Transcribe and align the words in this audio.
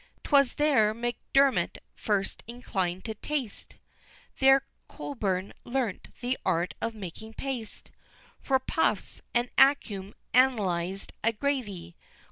'Twas 0.23 0.53
there 0.53 0.95
M'Dermot 0.95 1.77
first 1.93 2.41
inclin'd 2.47 3.05
to 3.05 3.13
Taste, 3.13 3.77
There 4.39 4.63
Colborn 4.87 5.53
learn'd 5.63 6.11
the 6.21 6.39
art 6.43 6.73
of 6.81 6.95
making 6.95 7.35
paste 7.35 7.91
For 8.39 8.57
puffs 8.57 9.21
and 9.35 9.51
Accum 9.59 10.15
analyzed 10.33 11.13
a 11.23 11.31
gravy. 11.33 11.95